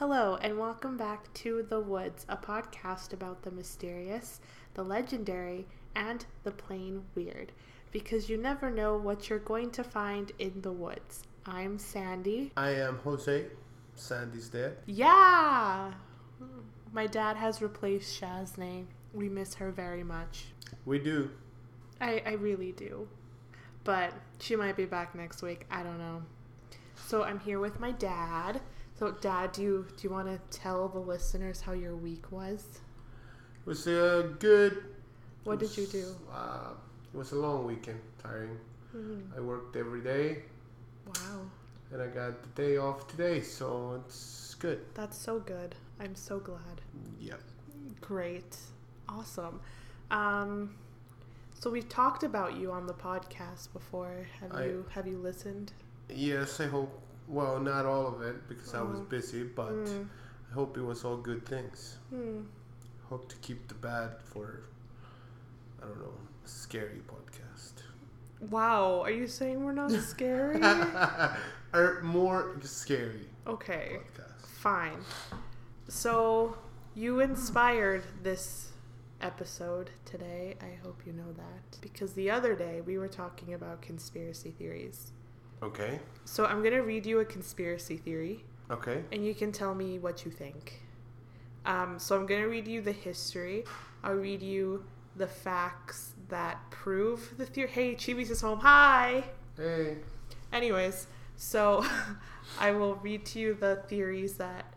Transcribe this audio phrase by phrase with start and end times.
[0.00, 4.40] Hello, and welcome back to The Woods, a podcast about the mysterious,
[4.72, 7.52] the legendary, and the plain weird.
[7.92, 11.24] Because you never know what you're going to find in the woods.
[11.44, 12.50] I'm Sandi.
[12.56, 13.48] I am Jose.
[13.94, 14.78] Sandi's dead.
[14.86, 15.92] Yeah!
[16.94, 18.86] My dad has replaced Shaznay.
[19.12, 20.46] We miss her very much.
[20.86, 21.30] We do.
[22.00, 23.06] I, I really do.
[23.84, 25.66] But she might be back next week.
[25.70, 26.22] I don't know.
[27.06, 28.62] So I'm here with my dad.
[29.00, 32.62] So dad, do you do you want to tell the listeners how your week was?
[33.64, 34.76] It was uh, good.
[35.44, 36.14] What It did you do?
[36.30, 36.72] Uh,
[37.14, 38.58] it was a long weekend, tiring.
[38.94, 39.34] Mhm.
[39.34, 40.42] I worked every day,
[41.06, 41.40] Wow,
[41.92, 44.80] and I got the day off today, so it's good.
[44.92, 45.74] that's so good.
[45.98, 46.82] I'm so glad.
[47.20, 47.40] Yep.
[48.02, 48.54] Great,
[49.08, 49.60] awesome.
[50.10, 50.74] Um,
[51.54, 54.26] so we've talked about you on the podcast before.
[54.40, 55.72] Have I- you have you listened?
[56.10, 56.92] Yes, I hope.
[57.30, 59.08] Well, not all of it because I was Mhm.
[59.08, 60.08] busy, but Mm.
[60.50, 61.96] I hope it was all good things.
[62.10, 62.40] Hmm.
[63.08, 64.62] Hope to keep the bad for,
[65.80, 66.14] I don't know,
[66.44, 67.84] scary podcast.
[68.50, 70.60] Wow, are you saying we're not scary?
[71.72, 74.00] or more scary okay.
[74.00, 74.46] podcast.
[74.46, 75.04] Fine.
[75.88, 76.56] So,
[76.94, 78.72] you inspired this
[79.20, 80.56] episode today.
[80.60, 81.78] I hope you know that.
[81.80, 85.12] Because the other day we were talking about conspiracy theories.
[85.62, 86.00] Okay.
[86.24, 89.02] So, I'm going to read you a conspiracy theory Okay.
[89.12, 90.80] and you can tell me what you think.
[91.66, 93.64] Um, so, I'm going to read you the history.
[94.02, 94.84] I'll read you
[95.16, 97.68] the facts that prove the theory.
[97.68, 98.60] Hey, Chibi's is home.
[98.60, 99.24] Hi!
[99.56, 99.98] Hey.
[100.52, 101.84] Anyways, so
[102.60, 104.72] I will read to you the theories that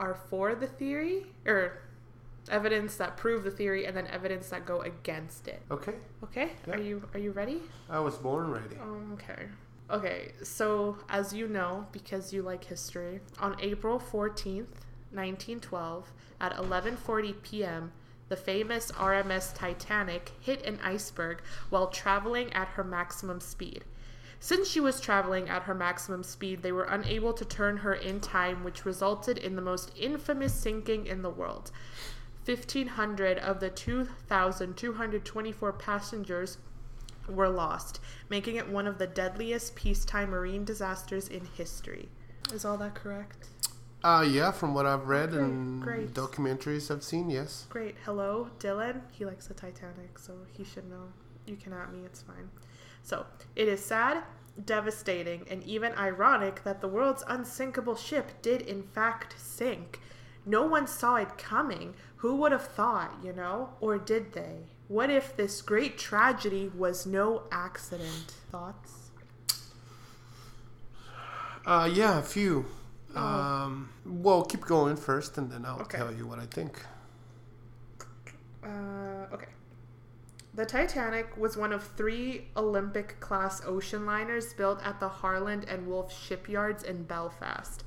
[0.00, 1.78] are for the theory, or
[2.50, 5.62] evidence that prove the theory, and then evidence that go against it.
[5.70, 5.94] Okay.
[6.24, 6.50] Okay?
[6.66, 6.74] Yeah.
[6.74, 7.62] Are you are you ready?
[7.88, 8.76] I was born ready.
[8.80, 9.44] Um, okay.
[9.90, 14.80] Okay, so as you know, because you like history, on April 14th,
[15.12, 16.10] 1912,
[16.40, 17.92] at 11:40 p.m.,
[18.30, 23.84] the famous RMS Titanic hit an iceberg while traveling at her maximum speed.
[24.40, 28.20] Since she was traveling at her maximum speed, they were unable to turn her in
[28.20, 31.70] time, which resulted in the most infamous sinking in the world.
[32.46, 36.58] 1,500 of the 2,224 passengers
[37.28, 42.08] were lost, making it one of the deadliest peacetime marine disasters in history.
[42.52, 43.48] Is all that correct?
[44.02, 46.12] Uh, yeah, from what I've read Okay, and great.
[46.12, 47.66] documentaries I've seen, yes.
[47.70, 47.96] Great.
[48.04, 49.00] Hello, Dylan.
[49.12, 51.08] He likes the Titanic, so he should know.
[51.46, 52.50] You can at me, it's fine.
[53.02, 53.24] So,
[53.56, 54.22] it is sad,
[54.66, 60.00] devastating, and even ironic that the world's unsinkable ship did in fact sink.
[60.46, 61.94] No one saw it coming.
[62.16, 63.70] Who would have thought, you know?
[63.80, 64.66] Or did they?
[64.88, 68.34] What if this great tragedy was no accident?
[68.50, 69.10] Thoughts?
[71.66, 72.66] Uh, yeah, a few.
[73.14, 75.82] Um, well, keep going first, and then I'll Oh.
[75.82, 75.98] Okay.
[75.98, 76.84] tell you what I think.
[78.62, 79.48] Uh, okay.
[80.52, 85.86] The Titanic was one of three Olympic class ocean liners built at the Harland and
[85.86, 87.82] Wolff shipyards in Belfast.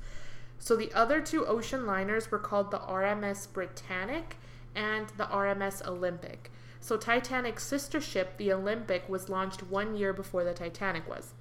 [0.58, 4.36] So the other two ocean liners were called the RMS Britannic
[4.74, 6.50] and the RMS Olympic.
[6.80, 11.34] So Titanic's sister ship, the Olympic, was launched one year before the Titanic was.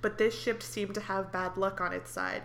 [0.00, 2.42] But this ship seemed to have bad luck on its side.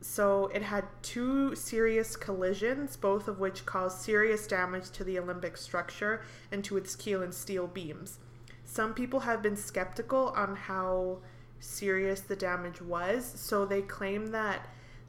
[0.00, 5.56] So it had two serious collisions, both of which caused serious damage to the Olympic
[5.56, 8.18] structure and to its keel and steel beams.
[8.64, 11.18] Some people have been skeptical on how
[11.60, 14.66] serious the damage was, so they claim that,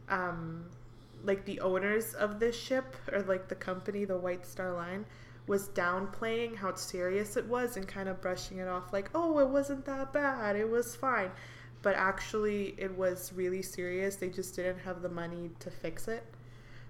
[0.10, 0.66] um,
[1.24, 5.06] like the owners of this ship or like the company, the White Star Line,
[5.48, 9.50] was downplaying how serious it was and kind of brushing it off like, oh, it
[9.50, 11.32] wasn't that bad, it was fine
[11.84, 14.16] but actually it was really serious.
[14.16, 16.24] They just didn't have the money to fix it.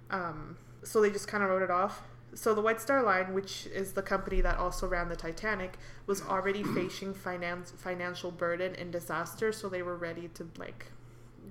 [0.09, 2.03] Um, so they just kind of wrote it off.
[2.35, 6.21] So the White Star Line, which is the company that also ran the Titanic, was
[6.21, 9.51] already facing finance financial burden and disaster.
[9.51, 10.91] So they were ready to like,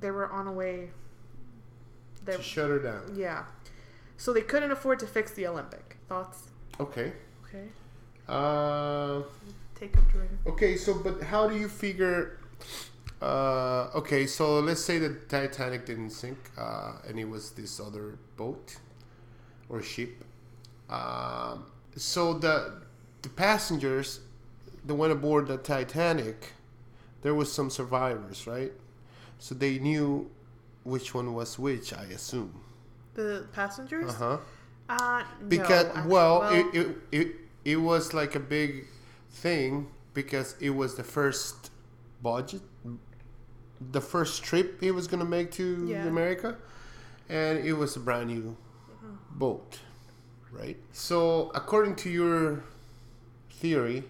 [0.00, 0.90] they were on a way.
[2.24, 3.12] They, To shut her down.
[3.16, 3.44] yeah.
[4.16, 5.96] So they couldn't afford to fix the Olympic.
[6.08, 6.46] Thoughts?
[6.80, 7.12] Okay.
[7.46, 7.66] Okay.
[8.28, 9.22] Uh,
[9.74, 10.30] Take a drink.
[10.46, 12.38] okay, so, but how do you figure.
[13.20, 18.18] Uh, okay, so let's say the Titanic didn't sink, uh, and it was this other
[18.36, 18.76] boat
[19.68, 20.24] or ship.
[20.90, 21.66] Um,
[21.96, 22.82] so the
[23.22, 24.20] the passengers
[24.84, 26.52] that went aboard the Titanic,
[27.22, 28.72] there was some survivors, right?
[29.38, 30.28] So they knew
[30.84, 32.60] which one was which, I assume.
[33.14, 34.10] The passengers?
[34.10, 34.38] Uh huh.
[34.88, 37.28] Uh, no, Because actu- well, it, it it
[37.64, 38.84] it was like a big
[39.30, 41.70] thing because it was the first
[42.22, 42.60] budget,
[43.92, 46.06] the first trip he was gonna make to Yeah.
[46.06, 46.56] America,
[47.28, 48.56] and it was a brand new
[49.30, 49.78] boat,
[50.50, 50.76] right?
[50.92, 52.62] So, according to your
[53.50, 54.04] theory,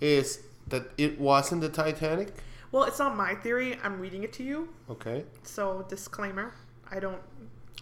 [0.00, 2.34] is that it wasn't the Titanic?
[2.72, 3.78] Well, it's not my theory.
[3.82, 4.68] I'm reading it to you.
[4.88, 5.24] Okay.
[5.42, 6.54] So, disclaimer.
[6.90, 7.20] I don't.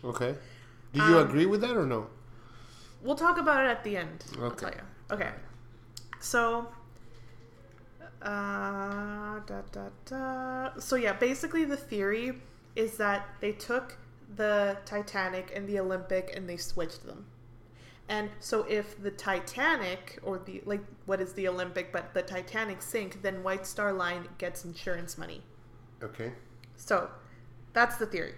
[0.05, 0.37] Okay.
[0.93, 2.07] Do you Um, agree with that or no?
[3.03, 4.25] We'll talk about it at the end.
[4.39, 4.57] I'll Okay.
[4.67, 5.15] tell you.
[5.15, 5.31] Okay.
[6.21, 6.69] So.
[8.21, 10.71] Uh, da, da, da.
[10.81, 12.33] So, yeah, basically, the theory
[12.75, 13.97] is that they took
[14.35, 17.27] the Titanic and the Olympic and they switched them.
[18.09, 22.83] And so, if the Titanic, or the, like, what is the Olympic, but the Titanic
[22.83, 25.43] sink, then White Star Line gets insurance money.
[26.03, 26.33] Okay.
[26.77, 27.11] So,
[27.73, 28.35] that's the theory.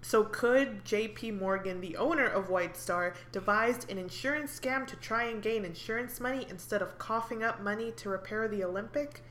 [0.00, 5.24] So, could JP Morgan, the owner of White Star, devised an insurance scam to try
[5.24, 9.22] and gain insurance money instead of coughing up money to repair the Olympic?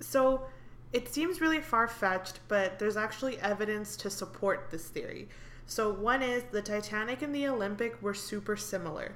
[0.00, 0.46] So,
[0.92, 5.28] it seems really far fetched, but there's actually evidence to support this theory.
[5.66, 9.14] So, one is the Titanic and the Olympic were super similar.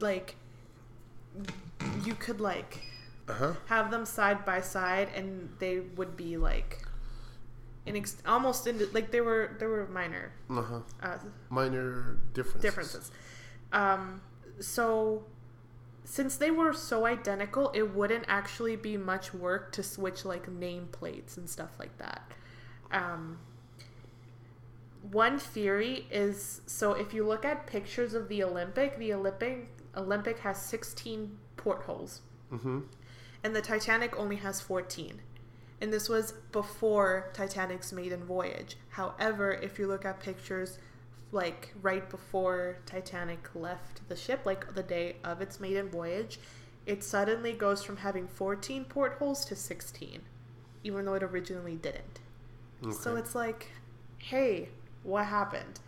[0.00, 0.36] Like,
[2.02, 2.82] you could, like,
[3.28, 3.52] Uh huh.
[3.66, 6.82] have them side by side and they would be like
[7.86, 10.80] in ex- almost in like there were there were minor Uh huh.
[11.02, 11.18] uh,
[11.50, 12.62] Minor differences.
[12.62, 13.10] differences
[13.72, 14.20] um
[14.60, 15.24] so
[16.04, 21.36] since they were so identical it wouldn't actually be much work to switch like nameplates
[21.36, 22.30] and stuff like that
[22.92, 23.38] um
[25.10, 30.38] one theory is so if you look at pictures of the olympic the olympic olympic
[30.40, 32.22] has 16 portholes
[32.52, 32.80] Mm-hmm.
[33.42, 35.20] and the Titanic only has 14.
[35.84, 38.78] And this was before Titanic's maiden voyage.
[38.88, 40.78] However, if you look at pictures
[41.30, 46.38] like right before Titanic left the ship, like the day of its maiden voyage,
[46.86, 50.22] it suddenly goes from having 14 portholes to 16,
[50.84, 52.20] even though it originally didn't.
[52.90, 53.70] So it's like,
[54.16, 54.70] hey,
[55.02, 55.80] what happened?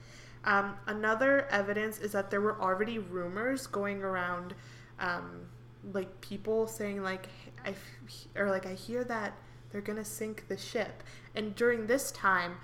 [0.45, 4.53] Um, another evidence is that there were already rumors going around,
[5.01, 5.47] um,
[5.95, 7.29] like people saying like,
[7.65, 9.33] I f- or like I hear that
[9.71, 11.03] they're gonna sink the ship,
[11.35, 12.57] and during this time,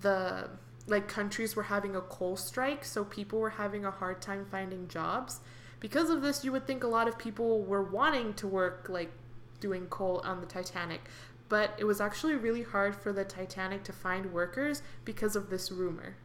[0.00, 0.50] the
[0.86, 4.88] like countries were having a coal strike, so people were having a hard time finding
[4.88, 5.40] jobs.
[5.78, 9.12] Because of this, you would think a lot of people were wanting to work like
[9.60, 11.02] doing coal on the Titanic,
[11.48, 15.70] but it was actually really hard for the Titanic to find workers because of this
[15.70, 16.16] rumor.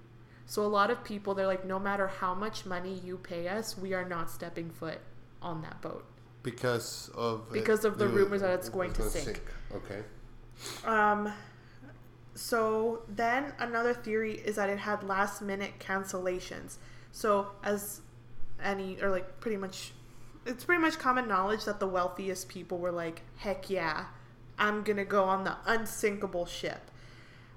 [0.48, 3.78] So a lot of people they're like no matter how much money you pay us,
[3.78, 5.00] we are not stepping foot
[5.42, 6.06] on that boat.
[6.42, 9.42] Because of it- Because of the it rumors that it's going was to gonna sink.
[9.76, 10.04] Okay.
[10.86, 11.32] Um
[12.36, 16.78] so then another theory is that it had last minute cancellations.
[17.12, 18.02] So as
[18.64, 19.94] any or like pretty much
[20.46, 24.06] it's pretty much common knowledge that the wealthiest people were like, heck yeah,
[24.58, 26.90] I'm gonna go on the unsinkable ship.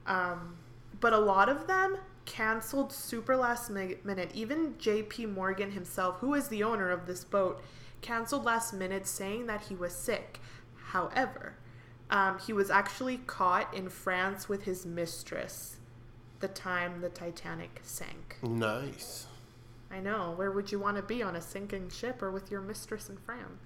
[0.06, 0.56] Um,
[0.98, 4.30] but a lot of them canceled super last mi- minute.
[4.34, 5.26] Even J.P.
[5.26, 7.62] Morgan himself, who is the owner of this boat,
[8.02, 10.40] canceled last minute saying that he was sick.
[10.88, 11.54] However,
[12.10, 15.76] um, he was actually caught in France with his mistress
[16.40, 18.36] the time the Titanic sank.
[18.42, 19.26] Nice.
[19.90, 20.32] I know.
[20.36, 23.16] Where would you want to be on a sinking ship or with your mistress in
[23.18, 23.60] France?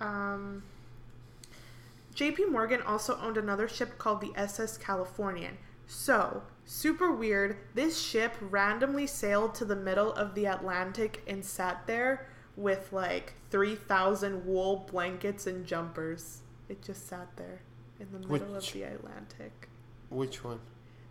[0.00, 0.62] Um,
[2.14, 5.58] JP Morgan also owned another ship called the SS Californian.
[5.86, 11.86] So, super weird, this ship randomly sailed to the middle of the Atlantic and sat
[11.86, 16.42] there with like 3,000 wool blankets and jumpers.
[16.68, 17.60] It just sat there
[18.00, 19.68] in the middle Which- of the Atlantic
[20.10, 20.60] Which one?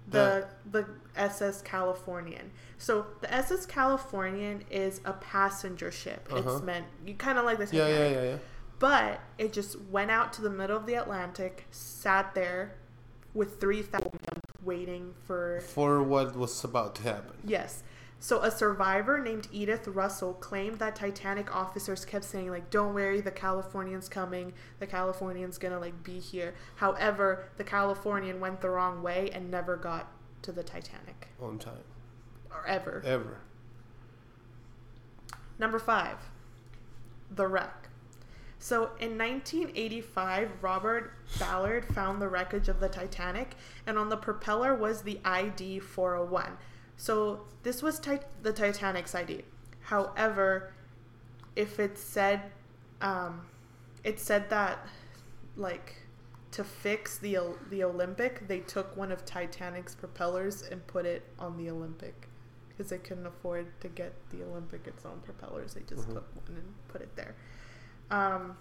[0.09, 0.85] the the
[1.15, 2.51] SS Californian.
[2.77, 6.27] So the SS Californian is a passenger ship.
[6.31, 6.49] Uh-huh.
[6.55, 8.37] It's meant you kind of like the Yeah, yeah, yeah, yeah.
[8.79, 12.75] but it just went out to the middle of the Atlantic, sat there
[13.33, 14.19] with three thousand
[14.63, 17.35] waiting for For what was about to happen.
[17.43, 17.83] yes.
[18.19, 23.21] So a survivor named Edith Russell claimed that Titanic officers kept saying like, "Don't worry,
[23.21, 24.53] the Californian's coming.
[24.79, 29.77] The Californian's gonna like be here." However, the Californian went the wrong way and never
[29.77, 30.07] got
[30.41, 31.83] to the Titanic On time.
[32.51, 33.01] or ever.
[33.05, 33.37] Ever.
[35.59, 36.17] Number five,
[37.29, 37.89] the wreck.
[38.59, 43.55] So in 1985, Robert Ballard found the wreckage of the Titanic,
[43.85, 46.57] and on the propeller was the ID 401.
[46.97, 49.43] So this was the Titanic's ID.
[49.81, 50.73] However,
[51.55, 52.41] if it said,
[53.01, 53.45] um,
[54.03, 54.85] it said that,
[55.55, 55.95] like,
[56.51, 57.37] to fix the
[57.69, 62.27] the Olympic, they took one of Titanic's propellers and put it on the Olympic
[62.69, 65.73] because they couldn't afford to get the Olympic its own propellers.
[65.73, 66.13] They just Mhm.
[66.13, 67.35] took one and put it there.
[68.09, 68.57] Um,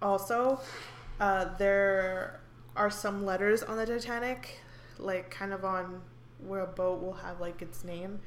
[0.00, 0.60] also,
[1.20, 2.40] uh, there
[2.76, 4.60] are some letters on the Titanic,
[4.98, 6.02] like kind of on
[6.46, 8.20] where a boat will have like its name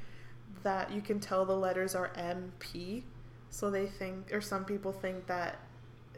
[0.63, 3.03] that you can tell the letters are MP.
[3.49, 5.59] So they think, or some people think that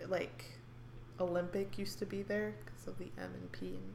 [0.08, 0.46] like
[1.20, 3.94] Olympic used to be there because of the M and P and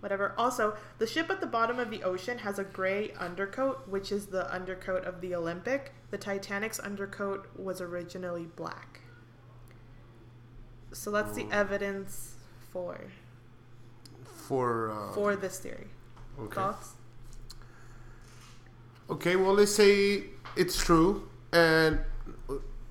[0.00, 0.34] whatever.
[0.36, 4.26] Also, the ship at the bottom of the ocean has a gray undercoat, which is
[4.26, 5.92] the undercoat of the Olympic.
[6.10, 9.00] The Titanic's undercoat was originally black.
[10.92, 12.34] So that's the evidence
[12.72, 13.00] for
[14.24, 15.88] For uh, for this theory.
[16.40, 16.54] Okay.
[16.54, 16.90] Thoughts?
[19.10, 20.24] Okay, well, let's say
[20.56, 21.28] it's true.
[21.52, 22.00] And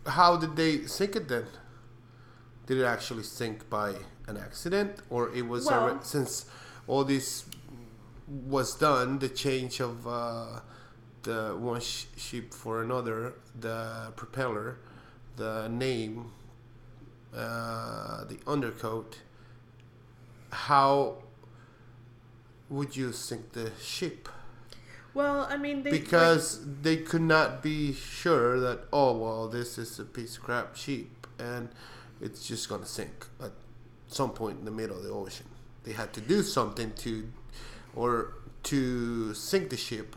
[0.05, 1.45] how did they sink it then?
[2.67, 3.95] Did it actually sink by
[4.27, 6.45] an accident, or it was Well- since
[6.87, 7.45] all this
[8.27, 10.59] was done, the change of uh,
[11.23, 14.77] the one sh- ship for another, the propeller,
[15.35, 16.31] the name,
[17.35, 19.17] uh, the undercoat.
[20.51, 21.17] How
[22.71, 24.29] would you sink the ship?
[25.13, 29.99] Well, I mean, they because they could not be sure that oh well this is
[29.99, 31.67] a piece of crap sheep and
[32.21, 33.51] it's just gonna sink at
[34.07, 35.45] some point in the middle of the ocean
[35.83, 37.27] they had to do something to
[37.95, 40.15] or to sink the ship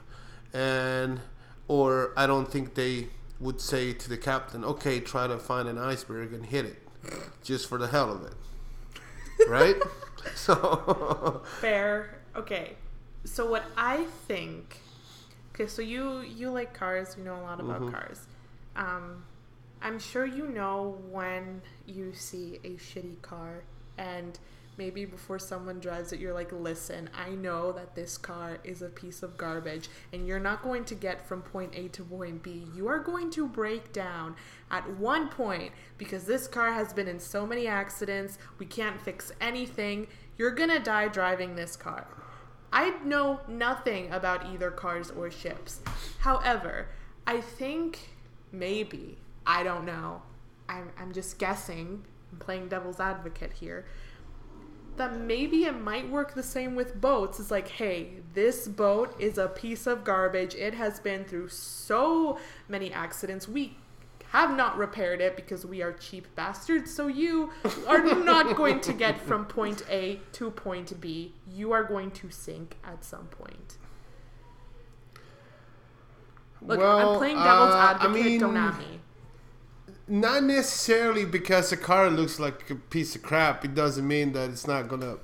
[0.53, 1.21] and
[1.69, 3.07] or i don't think they
[3.41, 6.83] would say to the captain okay try to find an iceberg and hit it
[7.43, 9.77] just for the hell of it right
[10.35, 12.19] so fair.
[12.37, 12.73] Okay,
[13.25, 14.79] so what I think.
[15.55, 17.15] Okay, so you you like cars.
[17.17, 17.93] You know a lot about Mhm.
[17.93, 18.27] cars.
[18.77, 19.25] Um,
[19.81, 23.63] I'm sure you know when you see a shitty car
[23.99, 24.39] and
[24.77, 28.89] maybe before someone drives it, you're like, listen, I know that this car is a
[28.89, 32.67] piece of garbage and you're not going to get from point A to point B.
[32.75, 34.35] You are going to break down
[34.73, 38.39] at one point because this car has been in so many accidents.
[38.59, 40.09] We can't fix anything.
[40.37, 42.09] You're gonna die driving this car.
[42.75, 45.81] I know nothing about either cars or ships.
[46.19, 46.89] However,
[47.25, 48.11] I think
[48.51, 49.17] maybe,
[49.47, 50.23] I don't know,
[50.69, 53.87] I'm, I'm just guessing, I'm playing devil's advocate here,
[54.97, 57.39] that maybe it might work the same with boats.
[57.39, 60.57] It's like, hey, this boat is a piece of garbage.
[60.57, 62.39] It has been through so
[62.69, 63.49] many accidents.
[63.49, 63.77] We
[64.41, 66.93] have not repaired it because we are cheap bastards.
[66.93, 67.51] So you
[67.87, 71.35] are not going to get from point A to point B.
[71.49, 73.79] You are going to sink at some point.
[76.61, 78.41] Look, I'm playing devil's uh, advocate.
[78.41, 79.01] don't at me.
[80.09, 83.65] Not necessarily because the car looks like a piece of crap.
[83.65, 85.19] It doesn't mean that it's not gonna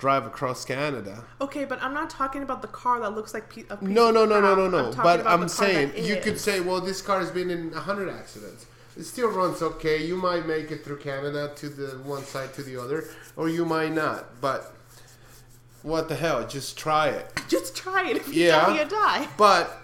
[0.00, 1.22] drive across Canada.
[1.40, 4.40] Okay, but I'm not talking about the car that looks like a No, no, no,
[4.40, 4.92] no, no, I'm no.
[5.02, 8.66] But I'm saying you could say, well, this car has been in a hundred accidents.
[8.96, 10.04] It still runs okay.
[10.04, 13.04] You might make it through Canada to the one side to the other,
[13.36, 14.40] or you might not.
[14.40, 14.74] But
[15.82, 16.46] what the hell?
[16.46, 17.30] Just try it.
[17.48, 18.16] Just try it.
[18.16, 18.66] If you Yeah.
[18.66, 19.28] die, you die.
[19.36, 19.76] But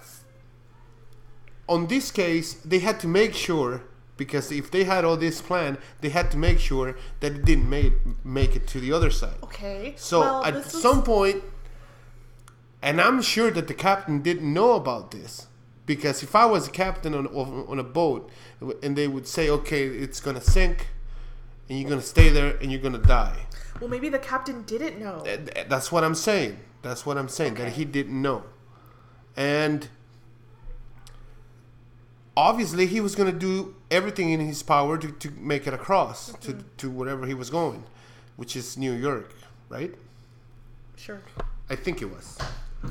[1.69, 3.83] on this case, they had to make sure
[4.17, 7.69] because if they had all this plan, they had to make sure that it didn't
[7.69, 7.93] make
[8.25, 9.37] make it to the other side.
[9.43, 9.95] Okay.
[9.97, 11.43] So well, at was- some point,
[12.83, 15.47] and I'm sure that the captain didn't know about this
[15.87, 18.31] because if I was a captain on on a boat
[18.83, 20.89] and they would say, "Okay, it's gonna sink,"
[21.69, 23.47] and you're gonna stay there and you're gonna die.
[23.81, 25.21] Well, maybe the captain didn't know.
[25.25, 26.59] Th- th- That's what I'm saying.
[26.83, 27.55] That's what I'm saying.
[27.55, 28.45] That he didn't know,
[29.37, 29.89] and
[32.37, 36.53] obviously he was gonna do everything in his power to, to make it across to
[36.53, 36.61] Mm-hmm.
[36.79, 37.85] to wherever he was going,
[38.37, 39.33] which is New York,
[39.69, 39.95] right?
[40.97, 41.21] Sure.
[41.71, 42.39] I think it was.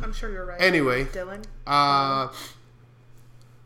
[0.03, 0.61] I'm sure you're right.
[0.61, 1.05] Anyway.
[1.05, 1.43] Dylan.
[1.65, 2.27] Uh,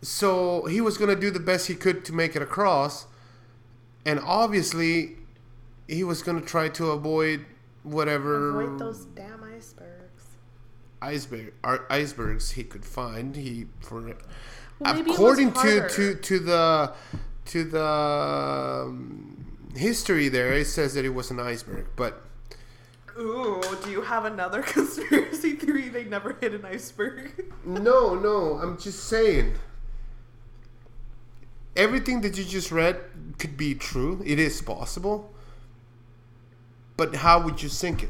[0.02, 3.06] so he was gonna do the best he could to make it across,
[4.06, 5.18] and obviously,
[5.88, 7.46] he was gonna try to avoid
[7.84, 10.24] whatever Avoid those damn icebergs.
[11.02, 11.54] iceberg
[11.90, 13.36] icebergs he could find.
[13.36, 14.16] He for
[14.80, 16.94] Well, maybe it was according to to to the
[17.46, 19.40] to the um,
[19.76, 22.22] history there, it says that it was an iceberg, but
[23.20, 25.90] Ooh, do you have another conspiracy theory?
[25.90, 27.52] They never hit an iceberg.
[27.66, 29.56] no, no, I'm just saying.
[31.76, 33.00] Everything that you just read
[33.38, 34.22] could be true.
[34.26, 35.34] It is possible.
[36.98, 38.10] But how would you sink it?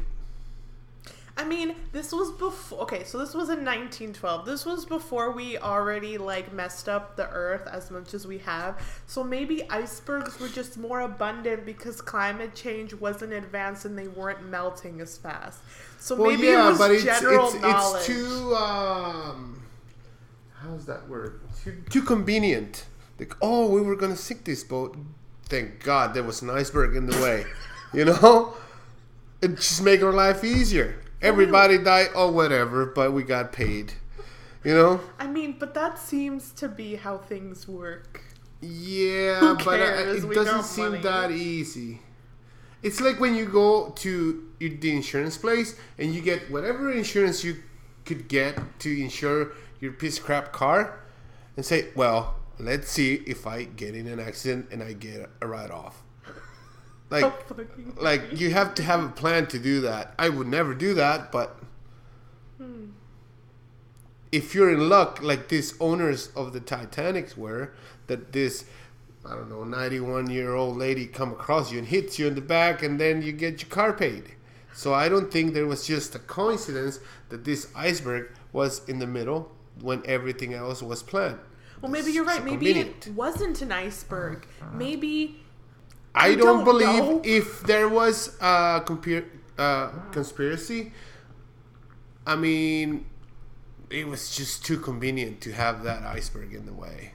[1.40, 2.80] I mean, this was before.
[2.80, 4.44] Okay, so this was in 1912.
[4.44, 8.78] This was before we already like messed up the Earth as much as we have.
[9.06, 14.50] So maybe icebergs were just more abundant because climate change wasn't advanced and they weren't
[14.50, 15.60] melting as fast.
[15.98, 17.96] So Well, maybe yeah, it was but it's general it's, knowledge.
[18.00, 19.62] it's too um,
[20.56, 21.40] how's that word?
[21.64, 22.84] Too, too convenient.
[23.18, 24.94] Like, oh, we were gonna sink this boat.
[25.44, 27.46] Thank God there was an iceberg in the way.
[27.94, 28.52] you know,
[29.40, 31.00] it just make our life easier.
[31.22, 32.08] Everybody died.
[32.14, 32.86] Oh, whatever.
[32.86, 33.92] But we got paid.
[34.64, 35.00] You know.
[35.18, 38.20] I mean, but that seems to be how things work.
[38.60, 40.24] Yeah, but uh, cares?
[40.24, 41.02] it We doesn't seem money.
[41.02, 42.00] that easy.
[42.82, 47.56] It's like when you go to the insurance place and you get whatever insurance you
[48.04, 51.00] could get to insure your piece of crap car,
[51.56, 55.46] and say, "Well, let's see if I get in an accident and I get a
[55.46, 56.02] write off."
[57.10, 57.56] Like, How
[58.00, 60.14] like you have to have a plan to do that.
[60.18, 61.58] I would never do that, but
[62.56, 62.90] hmm.
[64.30, 67.72] if you're in luck, like these owners of the Titanics were,
[68.06, 68.64] that this
[69.24, 72.40] I don't know, 91 year old lady come across you and hits you in the
[72.40, 74.36] back, and then you get your car paid.
[74.72, 79.06] So I don't think there was just a coincidence that this iceberg was in the
[79.06, 81.38] middle when everything else was planned.
[81.80, 82.38] Well, maybe you're right.
[82.38, 83.06] so Maybe convenient.
[83.06, 84.46] it wasn't an iceberg.
[84.60, 84.70] Uh-huh.
[84.76, 85.40] Maybe
[86.14, 87.22] I I don't, don't believe know.
[87.22, 90.92] if there was a compir- uh, conspiracy.
[92.26, 93.06] I mean,
[93.90, 97.12] it was just too convenient to have that iceberg in the way.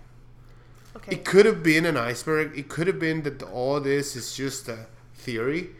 [0.95, 1.17] okay.
[1.17, 2.57] It could have been an iceberg.
[2.57, 5.71] It could have been that all this is just a theory,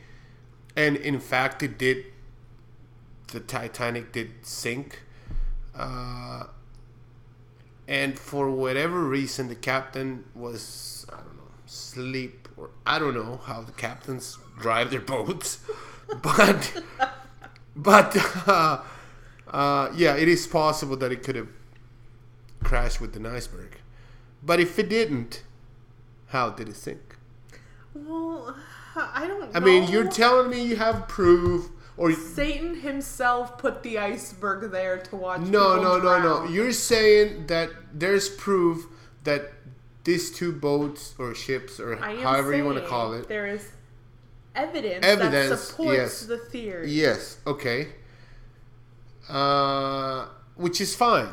[0.75, 2.05] and in fact, it did.
[3.27, 5.01] The Titanic did sink,
[5.75, 6.45] uh,
[7.87, 13.39] and for whatever reason, the captain was I don't know sleep or I don't know
[13.45, 15.59] how the captains drive their boats,
[16.21, 16.81] but
[17.75, 18.15] but
[18.47, 18.81] uh,
[19.47, 21.49] uh, yeah, it is possible that it could have
[22.63, 23.77] crashed with an iceberg.
[24.43, 25.43] But if it didn't,
[26.27, 27.17] how did it sink?
[27.93, 28.55] Well,
[28.95, 29.55] I don't.
[29.55, 34.97] I mean, you're telling me you have proof, or Satan himself put the iceberg there
[34.97, 35.41] to watch.
[35.41, 36.45] no, no, no, no.
[36.45, 38.85] You're saying that there's proof
[39.23, 39.53] that
[40.05, 43.27] these two boats or ships or however you want to call it.
[43.27, 43.67] There is
[44.55, 46.25] evidence, Evidence, that supports yes.
[46.25, 46.89] the theory.
[46.89, 47.37] Yes.
[47.45, 47.89] Okay.
[49.27, 51.27] Uh, which is fine,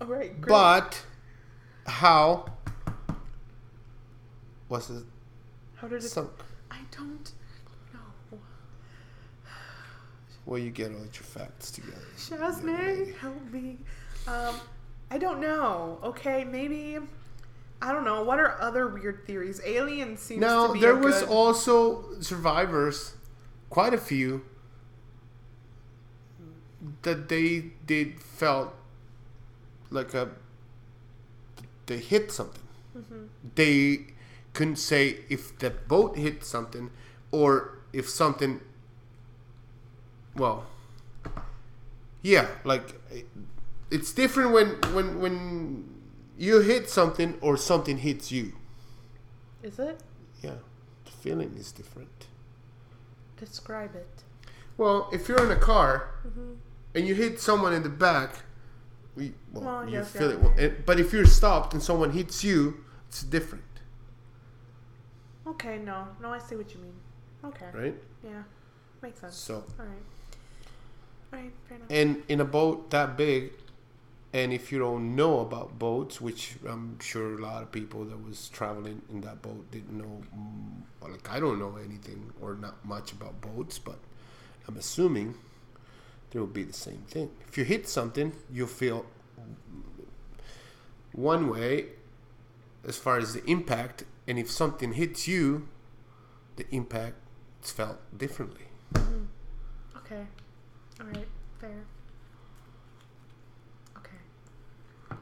[0.00, 0.48] All right, great.
[0.48, 1.02] but
[1.86, 2.44] how
[4.68, 5.02] What's it
[5.76, 6.08] how did it?
[6.08, 6.30] sunk?
[6.70, 7.32] I don't
[7.94, 8.38] know.
[10.44, 11.96] Well, you get all your facts together.
[12.28, 13.78] Jasmine, help me.
[14.28, 14.56] Um,
[15.10, 15.98] I don't know.
[16.02, 16.98] Okay, maybe.
[17.82, 18.22] I don't know.
[18.22, 19.60] What are other weird theories?
[19.64, 23.14] Alien seems to Now there was good- also survivors,
[23.70, 24.44] quite a few,
[27.02, 28.74] that they did felt
[29.90, 30.30] like a
[31.86, 32.62] they hit something.
[32.96, 33.24] Mm-hmm.
[33.54, 34.06] They
[34.54, 36.90] couldn't say if the boat hit something
[37.30, 38.60] or if something.
[40.34, 40.64] Well,
[42.22, 42.94] yeah, like
[43.90, 45.84] it's different when when when
[46.38, 48.52] you hit something or something hits you.
[49.62, 50.00] Is it?
[50.42, 50.56] Yeah,
[51.04, 52.26] the feeling is different.
[53.38, 54.22] Describe it.
[54.76, 56.52] Well, if you're in a car Mm-hmm.
[56.94, 58.30] and you hit someone in the back,
[59.16, 60.34] we, well, Well, you yes, feel yeah.
[60.36, 60.40] it.
[60.40, 63.64] Well, and- but if you're stopped and someone hits you, it's different,
[65.46, 66.94] Okay, no, no, I see what you mean.
[67.44, 67.94] Okay, right?
[68.24, 68.42] yeah,
[69.02, 69.36] makes sense.
[69.36, 69.88] So, All right,
[71.32, 71.88] all right, fair enough.
[71.90, 73.52] and in a boat that big,
[74.34, 78.22] and if you don't know about boats, which I'm sure a lot of people that
[78.22, 82.84] was traveling in that boat didn't know, mm, like I don't know anything or not
[82.84, 83.98] much about boats, but
[84.68, 85.36] I'm assuming
[86.30, 87.30] there will be the same thing.
[87.48, 89.06] If you hit something, you'll feel
[91.12, 91.86] one way
[92.86, 95.68] as far as the impact, and if something hits you,
[96.56, 97.16] the impact
[97.62, 98.66] is felt differently.
[99.96, 100.26] Okay,
[101.00, 101.28] all right,
[101.60, 101.84] fair.
[103.96, 105.16] Okay.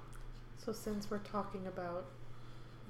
[0.65, 2.05] So since we're talking about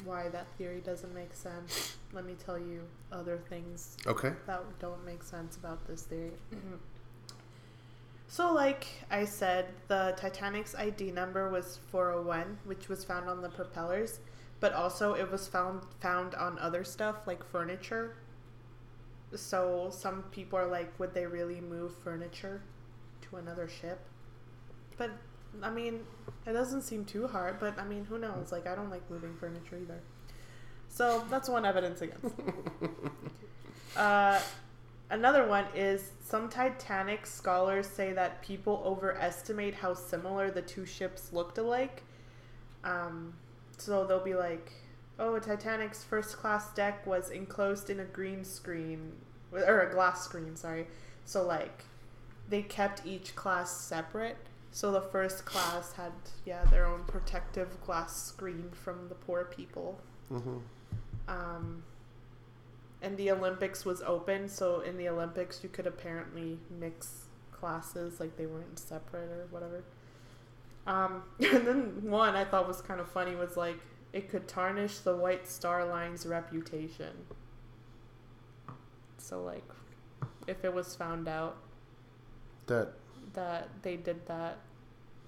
[0.05, 4.33] why that theory doesn't make sense, let me tell you other things Okay.
[4.47, 6.33] that don't make sense about this theory.
[6.55, 6.75] Mm-hmm.
[8.29, 13.49] so, like I said, the Titanic's ID number was 401, which was found on the
[13.49, 14.21] propellers,
[14.61, 18.17] but also it was found found on other stuff like furniture.
[19.35, 22.61] So some people are like, would they really move furniture
[23.23, 23.99] to another ship?
[24.99, 25.11] But
[25.61, 26.01] I mean,
[26.47, 27.59] it doesn't seem too hard.
[27.59, 28.53] But I mean, who knows?
[28.53, 30.01] Like, I don't like moving furniture either.
[30.89, 32.35] So that's one evidence against.
[33.97, 34.41] Uh,
[35.11, 41.33] another one is some Titanic scholars say that people overestimate how similar the two ships
[41.33, 42.03] looked alike.
[42.85, 43.35] Um,
[43.77, 44.73] so they'll be like,
[45.19, 49.13] "Oh, Titanic's first class deck was enclosed in a green screen
[49.53, 50.87] or a glass screen." Sorry.
[51.25, 51.85] So like,
[52.49, 54.39] they kept each class separate.
[54.73, 56.13] So the first class had
[56.47, 60.03] yeah their own protective glass screen from the poor people.
[60.31, 60.59] hmm
[61.29, 61.85] Um,
[63.03, 64.49] and the Olympics was open.
[64.49, 69.85] So in the Olympics, you could apparently mix classes, like they weren't separate or whatever.
[70.87, 73.79] Um, and then one I thought was kind of funny was like
[74.13, 77.27] it could tarnish the White Star Line's reputation.
[79.19, 79.65] So like,
[80.47, 81.57] if it was found out
[82.67, 82.95] That
[83.35, 84.59] that they did that,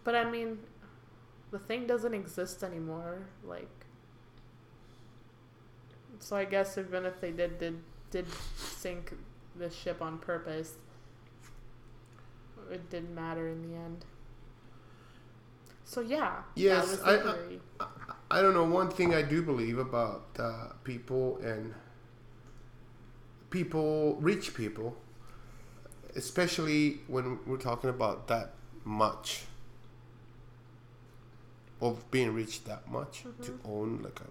[0.04, 0.58] but I mean,
[1.50, 3.26] the thing doesn't exist anymore.
[3.44, 3.70] Like,
[6.18, 9.14] so I guess even if they did did did sink
[9.56, 10.74] the ship on purpose,
[12.70, 14.04] it didn't matter in the end.
[15.84, 17.86] So yeah, Yes, I- the I-
[18.30, 18.64] I don't know.
[18.64, 21.74] One thing I do believe about uh, people and
[23.50, 24.96] people, rich people,
[26.16, 28.52] especially when we're talking about that
[28.84, 29.42] much
[31.80, 33.70] of being rich that much to mm-hmm.
[33.70, 34.28] own like a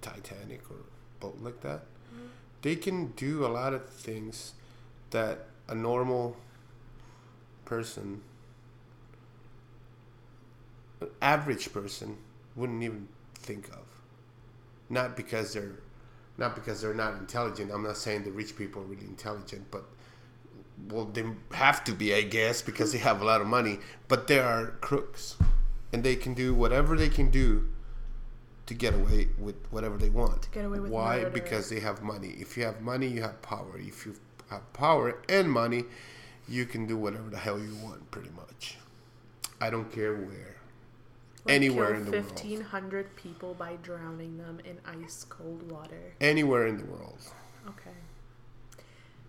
[0.00, 0.76] Titanic or
[1.20, 2.26] boat like that, mm-hmm.
[2.62, 4.54] they can do a lot of things
[5.10, 6.36] that a normal
[7.64, 8.22] person
[11.00, 12.16] an average person
[12.56, 13.86] wouldn't even think of.
[14.88, 15.78] Not because they're
[16.40, 17.70] not because they're not intelligent.
[17.70, 19.84] I'm not saying the rich people are really intelligent, but
[20.88, 23.78] well, they have to be, I guess, because they have a lot of money.
[24.08, 25.36] But they are crooks,
[25.92, 27.68] and they can do whatever they can do
[28.66, 30.42] to get away with whatever they want.
[30.42, 31.18] To get away with Why?
[31.18, 31.30] murder.
[31.30, 32.36] Because they have money.
[32.38, 33.78] If you have money, you have power.
[33.78, 34.14] If you
[34.48, 35.84] have power and money,
[36.48, 38.78] you can do whatever the hell you want, pretty much.
[39.60, 40.56] I don't care where.
[41.44, 42.24] Like, anywhere in the world.
[42.26, 46.14] fifteen hundred people by drowning them in ice cold water.
[46.20, 47.18] Anywhere in the world.
[47.66, 47.96] Okay.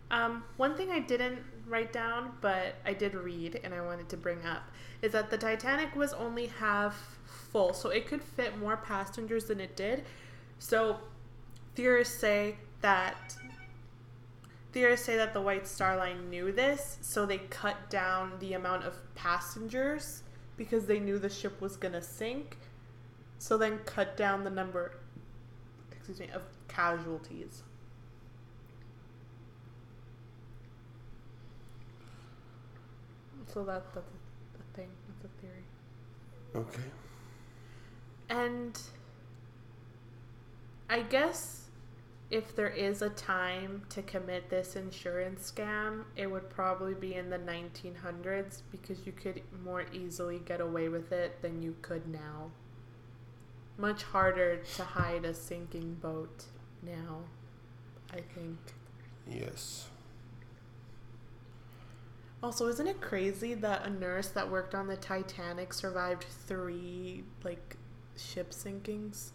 [0.10, 4.18] Um, one thing I didn't write down, but I did read and I wanted to
[4.18, 4.64] bring up,
[5.02, 9.62] is that the Titanic was only half full, so it could fit more passengers than
[9.62, 10.04] it did.
[10.60, 10.98] So
[11.76, 13.38] theorists say that
[14.74, 18.84] theorists say that the White Star Line knew this, so they cut down the amount
[18.84, 20.24] of passengers
[20.64, 22.56] because they knew the ship was gonna sink.
[23.40, 24.92] So then cut down the number
[25.92, 27.64] excuse me of casualties.
[33.52, 34.06] So that that's
[34.60, 34.90] a thing.
[35.08, 35.64] That's a theory.
[36.56, 36.90] Okay.
[38.30, 38.80] And
[40.92, 41.61] I guess
[42.32, 47.30] if there is a time to commit this insurance scam, it would probably be in
[47.30, 52.50] the 1900s because you could more easily get away with it than you could now.
[53.78, 56.46] Much harder to hide a sinking boat
[56.82, 57.20] now,
[58.14, 58.58] I think.
[59.30, 59.90] Yes.
[62.42, 67.76] Also, isn't it crazy that a nurse that worked on the Titanic survived three like
[68.16, 69.32] ship sinkings?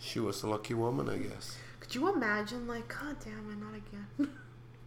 [0.00, 1.56] She was a lucky woman, I guess.
[1.78, 4.34] Could you imagine, like, God damn it, not again?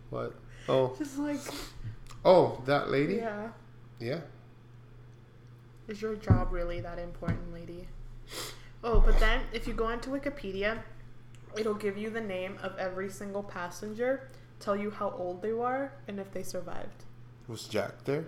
[0.10, 0.36] What?
[0.69, 0.93] Oh.
[0.97, 1.39] Just like,
[2.23, 3.15] Oh, that lady?
[3.15, 3.47] yeah.
[3.99, 4.19] Yeah.
[5.88, 7.88] Is your job really that important, lady?
[8.84, 10.80] Oh, but then if you go onto Wikipedia,
[11.58, 15.91] it'll give you the name of every single passenger, tell you how old they were,
[16.08, 17.06] and if they survived.
[17.47, 18.26] Was Jack there?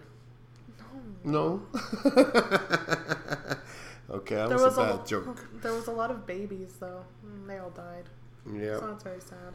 [1.23, 1.61] No.
[1.63, 1.67] No.
[4.09, 5.47] okay, that There was, was a bad lo- joke.
[5.61, 7.03] There was a lot of babies, though.
[7.25, 8.05] Mm, They all died.
[8.51, 8.79] Yeah.
[8.79, 9.53] So that's very sad.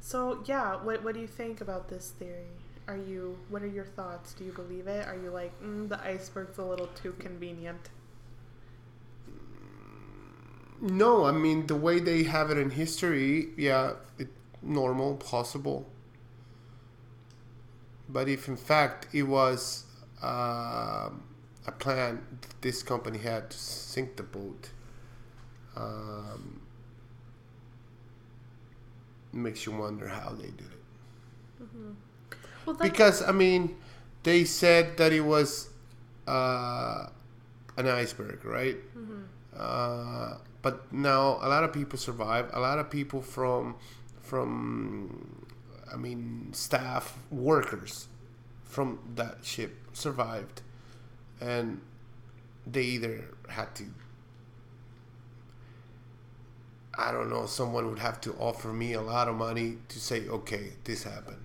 [0.00, 2.48] So yeah, what what do you think about this theory?
[2.88, 4.34] Are you what are your thoughts?
[4.34, 5.06] Do you believe it?
[5.06, 7.88] Are you like mm, the iceberg's a little too convenient?
[10.80, 14.28] No, I mean the way they have it in history, yeah, it
[14.62, 15.88] normal, possible.
[18.08, 19.84] But if in fact it was
[20.22, 21.22] um
[21.66, 22.22] a plan
[22.60, 24.70] this company had to sink the boat,
[25.76, 26.60] um,
[29.32, 30.80] makes you wonder how they did it.
[32.66, 33.76] Well, Because I mean,
[34.22, 35.68] they said that it was
[36.26, 37.06] uh,
[37.76, 38.76] an iceberg, right?
[39.56, 42.50] Uh, but now a lot of people survive.
[42.52, 43.76] A lot of people from
[44.20, 45.46] from
[45.92, 48.08] I mean staff workers
[48.64, 50.62] from that ship survived,
[51.42, 51.80] and
[52.66, 53.84] they either had to.
[56.94, 57.44] I don't know.
[57.46, 61.42] Someone would have to offer me a lot of money to say, "Okay, this happened."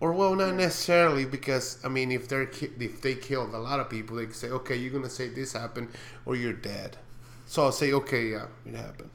[0.00, 3.80] Or well, not necessarily because I mean, if they're ki- if they killed a lot
[3.80, 5.88] of people, they could say, "Okay, you're gonna say this happened,
[6.26, 6.98] or you're dead."
[7.46, 9.10] So I'll say, "Okay, yeah, it happened."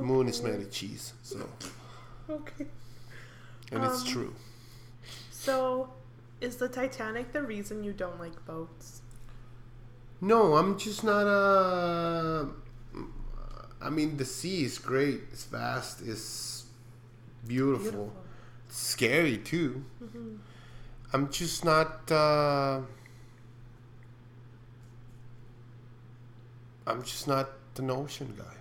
[0.00, 1.48] Moon is made of cheese, so
[2.28, 2.66] okay.
[3.72, 4.34] and it's Um, true.
[5.30, 5.90] So,
[6.40, 9.02] is the Titanic the reason you don't like boats?
[10.20, 12.48] No, I'm just not a.
[13.80, 15.20] I mean, the sea is great.
[15.32, 16.00] It's vast.
[16.02, 16.66] It's
[17.46, 18.12] beautiful.
[18.12, 18.12] Beautiful.
[18.66, 19.84] It's scary too.
[20.02, 20.36] Mm-hmm.
[21.12, 22.10] I'm just not.
[22.10, 22.80] Uh,
[26.86, 28.56] I'm just not an ocean guy.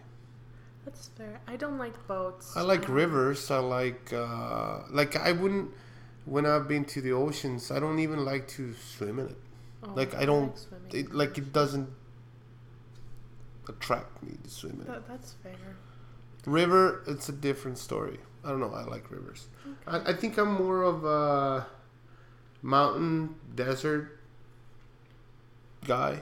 [0.86, 1.42] That's fair.
[1.48, 2.56] I don't like boats.
[2.56, 3.50] I like Um, rivers.
[3.52, 5.72] I like uh, like I wouldn't.
[6.26, 9.38] When I've been to the oceans, I don't even like to swim in it.
[9.84, 10.54] oh, Like I don't.
[10.84, 10.94] like.
[10.94, 11.88] It, like it doesn't
[13.68, 15.08] attract me to swim in it.
[15.08, 15.54] That's fair.
[16.46, 18.20] River, it's a different story.
[18.44, 18.72] I don't know.
[18.74, 19.48] I like rivers.
[19.88, 21.66] I, I think I'm more of a
[22.62, 24.20] mountain desert
[25.86, 26.20] guy.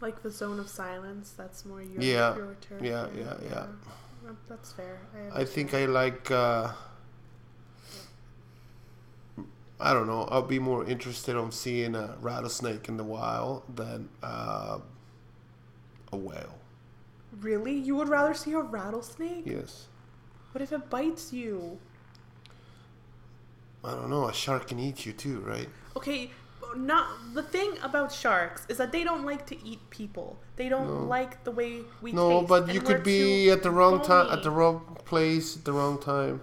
[0.00, 1.32] Like the zone of silence.
[1.36, 2.36] That's more your Yeah.
[2.36, 2.56] your.
[2.82, 3.66] Yeah, yeah, yeah.
[4.24, 4.98] That- That's fair.
[5.34, 6.30] I think I like.
[6.30, 6.72] Uh,
[9.80, 10.22] I don't know.
[10.30, 14.78] I'll be more interested on seeing a rattlesnake in the wild than uh,
[16.12, 16.58] a whale.
[17.40, 19.42] Really, you would rather see a rattlesnake?
[19.44, 19.86] Yes.
[20.52, 21.78] What if it bites you?
[23.82, 24.28] I don't know.
[24.28, 25.68] A shark can eat you too, right?
[25.96, 26.30] Okay,
[26.76, 30.38] not the thing about sharks is that they don't like to eat people.
[30.56, 31.04] They don't No.
[31.04, 34.42] like the way we no, taste, but you could be at the wrong time, at
[34.42, 36.42] the wrong place, at the wrong time,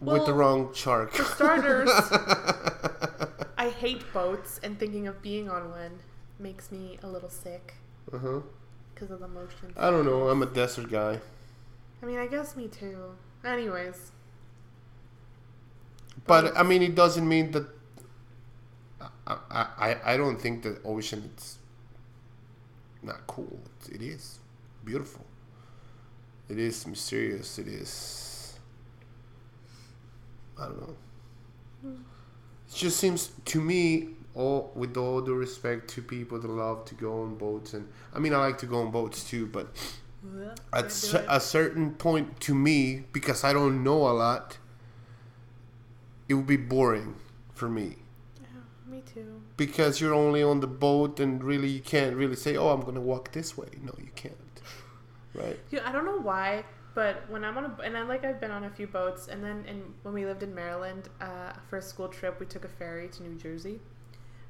[0.00, 1.12] with the wrong shark.
[1.12, 1.90] For starters,
[3.58, 5.98] I hate boats, and thinking of being on one
[6.38, 7.74] makes me a little sick
[8.12, 8.40] uh huh.
[8.94, 9.72] because of the motion.
[9.76, 10.28] I don't know.
[10.28, 11.20] I'm a desert guy,
[12.02, 13.16] I mean, I guess me too.
[13.44, 14.12] Anyways,
[16.26, 17.66] but I mean, it doesn't mean that.
[19.26, 21.58] I I, I- I don't think the ocean is
[23.02, 23.58] not cool.
[23.90, 24.38] It is
[24.84, 25.24] beautiful.
[26.48, 27.58] It is mysterious.
[27.58, 28.25] It is.
[30.58, 30.96] I don't know.
[32.68, 36.94] It just seems to me, all with all due respect to people that love to
[36.94, 39.68] go on boats, and I mean, I like to go on boats too, but
[40.72, 41.26] at do cer- it.
[41.28, 44.58] a certain point to me, because I don't know a lot,
[46.28, 47.16] it would be boring
[47.54, 47.96] for me
[48.40, 49.40] yeah, me too.
[49.56, 53.00] because you're only on the boat and really you can't really say, "Oh, I'm gonna
[53.00, 54.34] walk this way." No, you can't.
[55.34, 55.58] Right?
[55.70, 56.64] Yeah, I don't know why,
[56.96, 59.44] but when I'm on a and I like I've been on a few boats, and
[59.44, 62.68] then and when we lived in Maryland uh, for a school trip, we took a
[62.68, 63.78] ferry to New Jersey.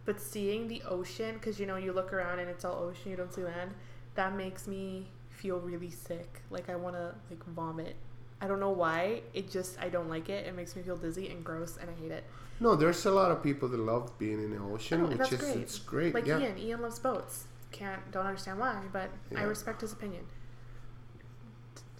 [0.04, 3.16] But seeing the ocean, because you know you look around and it's all ocean, you
[3.16, 3.72] don't see land.
[4.14, 6.40] That makes me feel really sick.
[6.48, 7.96] Like I want to like vomit.
[8.40, 9.22] I don't know why.
[9.34, 10.46] It just I don't like it.
[10.46, 12.22] It makes me feel dizzy and gross, and I hate it.
[12.60, 15.40] No, there's a lot of people that love being in the ocean, Oh, which is
[15.40, 15.56] great.
[15.56, 16.14] it's great.
[16.14, 16.38] Like yeah.
[16.38, 16.58] Ian.
[16.58, 17.46] Ian loves boats.
[17.72, 20.24] Can't don't understand why, but I respect his opinion.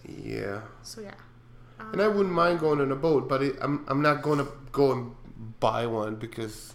[0.05, 0.61] Yeah.
[0.81, 1.13] So yeah.
[1.79, 4.39] Um, And I wouldn't mind going on a boat, but it, I'm I'm not going
[4.39, 5.15] to go and
[5.59, 6.73] buy one because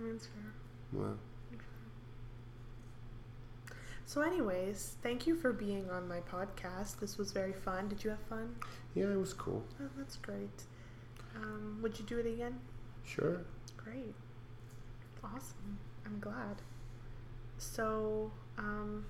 [0.00, 0.52] that's fair.
[0.92, 1.16] well,
[4.06, 6.98] So, anyways, thank you for being on my podcast.
[6.98, 7.88] This was very fun.
[7.88, 8.56] Did you have fun?
[8.94, 9.62] yeah, it was cool.
[9.80, 10.64] Oh, that's great.
[11.36, 12.58] Um, would you do it again?
[13.04, 13.42] Sure.
[13.76, 14.14] Great.
[15.22, 15.78] Awesome.
[16.04, 16.56] I'm glad.
[17.58, 19.04] So, um,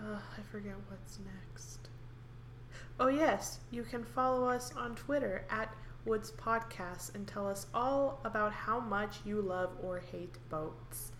[0.00, 1.88] uh, I forget what's next.
[2.98, 8.20] Oh, yes, you can follow us on Twitter at Woods Podcast and tell us all
[8.24, 11.12] about how much you love or hate boats.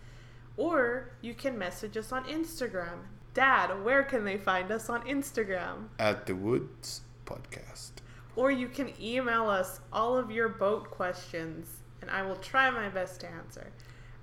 [0.57, 2.99] Or you can message us on Instagram.
[3.33, 5.87] Dad, where can they find us on Instagram?
[5.97, 7.91] At the Woods podcast.
[8.35, 11.67] Or you can email us all of your boat questions,
[12.01, 13.71] and I will try my best to answer.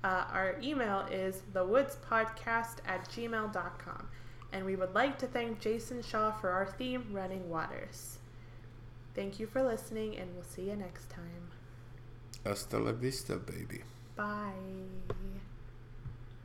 [0.04, 4.08] Uh, our email is thewoodspodcast at gmail.com.
[4.52, 8.18] And we would like to thank Jason Shaw for our theme, Running Waters.
[9.14, 11.50] Thank you for listening, and we'll see you next time.
[12.44, 13.82] Hasta la vista, baby.
[14.16, 14.52] Bye.